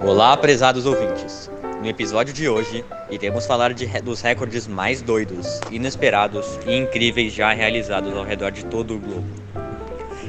[0.00, 1.50] Olá, prezados ouvintes.
[1.80, 7.52] No episódio de hoje, iremos falar de, dos recordes mais doidos, inesperados e incríveis já
[7.52, 9.26] realizados ao redor de todo o globo.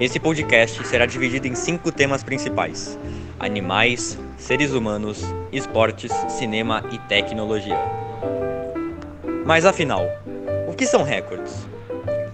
[0.00, 2.98] Esse podcast será dividido em cinco temas principais:
[3.38, 7.78] animais, seres humanos, esportes, cinema e tecnologia.
[9.44, 10.06] Mas afinal,
[10.66, 11.68] o que são recordes?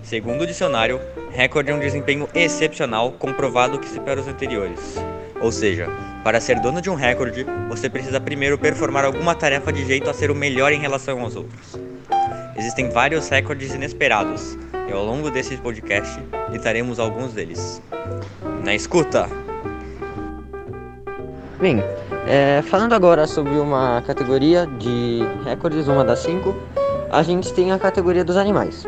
[0.01, 1.01] Segundo o dicionário,
[1.33, 4.95] recorde é um desempenho excepcional comprovado que supera os anteriores.
[5.41, 5.89] Ou seja,
[6.27, 10.13] para ser dono de um recorde, você precisa primeiro performar alguma tarefa de jeito a
[10.13, 11.79] ser o melhor em relação aos outros.
[12.57, 14.59] Existem vários recordes inesperados,
[14.89, 17.81] e ao longo desse podcast citaremos alguns deles.
[18.65, 19.29] Na escuta!
[21.61, 21.81] Bem,
[22.27, 26.57] é, falando agora sobre uma categoria de recordes, uma das cinco,
[27.09, 28.85] a gente tem a categoria dos animais.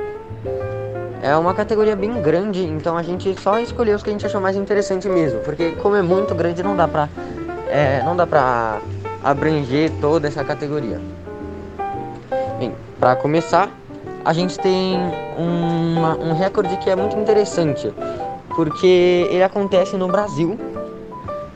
[1.20, 4.41] É uma categoria bem grande, então a gente só escolheu os que a gente achou
[4.41, 7.09] mais interessante mesmo, porque como é muito grande não dá pra,
[7.70, 8.80] é, não dá pra
[9.22, 11.00] abranger toda essa categoria.
[12.58, 13.70] Bem, para começar,
[14.25, 14.98] a gente tem
[15.36, 17.92] uma, um recorde que é muito interessante,
[18.55, 20.58] porque ele acontece no Brasil.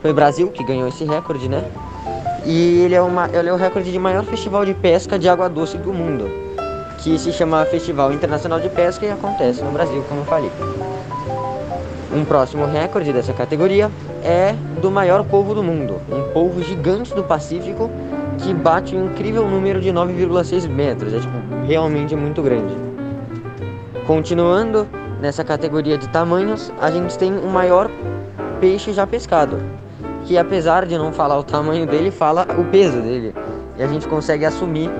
[0.01, 1.63] Foi o Brasil que ganhou esse recorde, né?
[2.45, 5.47] E ele é, uma, ele é o recorde de maior festival de pesca de água
[5.47, 6.43] doce do mundo
[7.03, 10.49] que se chama Festival Internacional de Pesca e acontece no Brasil, como eu falei.
[12.15, 13.89] Um próximo recorde dessa categoria
[14.23, 17.89] é do maior polvo do mundo, um polvo gigante do Pacífico
[18.37, 21.33] que bate um incrível número de 9,6 metros, é tipo,
[21.65, 22.75] realmente muito grande.
[24.05, 24.87] Continuando
[25.19, 27.89] nessa categoria de tamanhos, a gente tem o maior
[28.59, 29.57] peixe já pescado,
[30.25, 33.33] que apesar de não falar o tamanho dele, fala o peso dele.
[33.77, 34.91] E a gente consegue assumir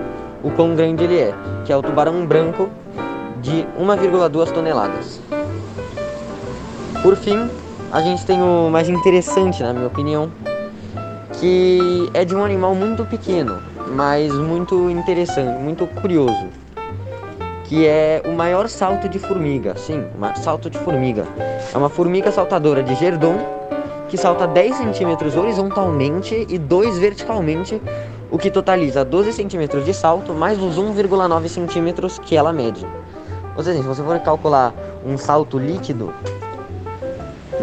[0.44, 1.34] o quão grande ele é,
[1.64, 2.70] que é o tubarão branco
[3.42, 5.22] de 1,2 toneladas.
[7.02, 7.50] Por fim,
[7.92, 10.32] a gente tem o mais interessante, na minha opinião,
[11.40, 16.48] que é de um animal muito pequeno, mas muito interessante, muito curioso,
[17.66, 19.76] que é o maior salto de formiga.
[19.76, 20.06] Sim,
[20.36, 21.26] salto de formiga.
[21.74, 23.38] É uma formiga saltadora de Gerdon
[24.14, 27.82] que salta 10 centímetros horizontalmente e 2 verticalmente
[28.30, 32.86] o que totaliza 12 centímetros de salto mais os 1,9 centímetros que ela mede.
[33.56, 34.74] Ou seja, se você for calcular
[35.06, 36.14] um salto líquido,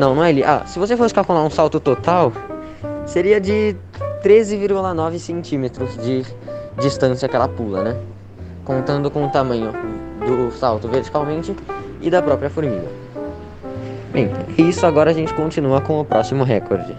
[0.01, 0.43] não, não é ele.
[0.43, 2.33] Ah, se você fosse calcular um salto total,
[3.05, 3.77] seria de
[4.25, 6.25] 13,9 centímetros de
[6.81, 7.97] distância que ela pula, né?
[8.65, 9.73] Contando com o tamanho
[10.27, 11.55] do salto verticalmente
[12.01, 12.89] e da própria formiga.
[14.11, 16.97] Bem, isso agora a gente continua com o próximo recorde.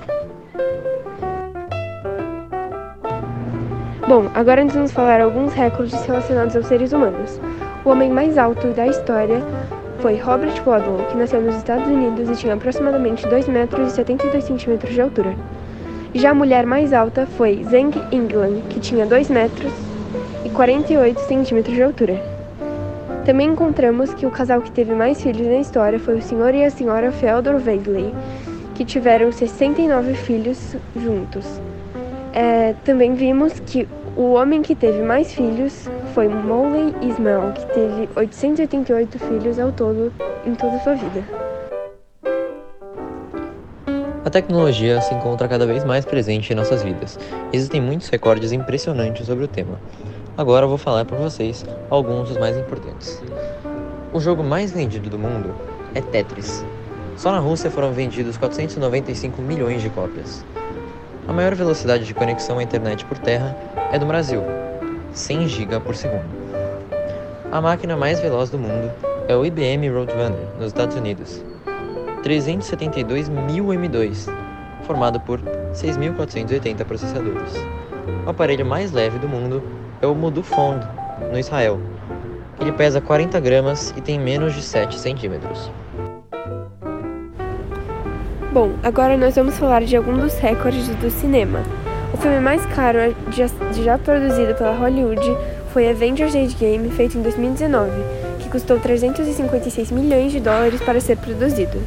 [4.07, 7.39] Bom, agora nós vamos falar alguns recordes relacionados aos seres humanos.
[7.83, 9.41] O homem mais alto da história
[10.01, 14.43] foi Robert Wadlow, que nasceu nos Estados Unidos e tinha aproximadamente 2 metros e 72
[14.43, 15.35] centímetros de altura.
[16.15, 19.71] Já a mulher mais alta foi Zhang England, que tinha 2 metros
[20.43, 22.19] e 48 centímetros de altura.
[23.25, 26.65] Também encontramos que o casal que teve mais filhos na história foi o senhor e
[26.65, 28.11] a senhora Feodor Weigley,
[28.73, 31.45] que tiveram 69 filhos juntos.
[32.33, 38.09] É, também vimos que o homem que teve mais filhos foi Molly Ismail, que teve
[38.15, 40.11] 888 filhos ao todo
[40.45, 41.23] em toda sua vida.
[44.23, 47.17] A tecnologia se encontra cada vez mais presente em nossas vidas.
[47.51, 49.79] Existem muitos recordes impressionantes sobre o tema.
[50.37, 53.21] Agora vou falar para vocês alguns dos mais importantes.
[54.13, 55.53] O jogo mais vendido do mundo
[55.95, 56.63] é Tetris.
[57.17, 60.45] Só na Rússia foram vendidos 495 milhões de cópias.
[61.27, 63.55] A maior velocidade de conexão à internet por terra
[63.91, 64.41] é do Brasil,
[65.13, 66.25] 100 GB por segundo.
[67.51, 68.91] A máquina mais veloz do mundo
[69.27, 71.43] é o IBM Roadrunner, nos Estados Unidos,
[72.23, 74.27] 372 mil M2,
[74.83, 75.39] formado por
[75.73, 77.53] 6.480 processadores.
[78.25, 79.63] O aparelho mais leve do mundo
[80.01, 80.85] é o Modufond,
[81.31, 81.79] no Israel.
[82.59, 85.71] Ele pesa 40 gramas e tem menos de 7 centímetros.
[88.51, 91.63] Bom, agora nós vamos falar de alguns dos recordes do cinema.
[92.13, 95.21] O filme mais caro já, produzido pela Hollywood
[95.71, 97.91] foi Avengers Endgame, feito em 2019,
[98.39, 101.81] que custou 356 milhões de dólares para ser produzido.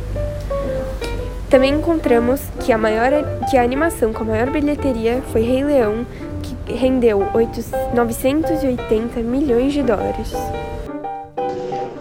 [1.51, 3.13] Também encontramos que a, maior,
[3.51, 6.07] que a animação com a maior bilheteria foi Rei Leão,
[6.43, 7.61] que rendeu 8,
[7.95, 10.33] 980 milhões de dólares.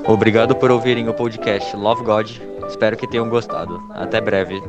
[0.08, 3.82] Obrigado por ouvirem o podcast Love God Espero que tenham gostado.
[3.90, 4.62] Até breve.